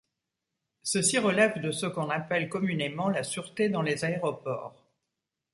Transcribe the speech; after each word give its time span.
Ceci 0.81 1.19
relève 1.19 1.61
de 1.61 1.69
ce 1.69 1.85
qu'on 1.85 2.09
appelle 2.09 2.49
communément 2.49 3.07
la 3.07 3.21
sûreté 3.23 3.69
dans 3.69 3.83
les 3.83 4.03
aéroports. 4.03 4.87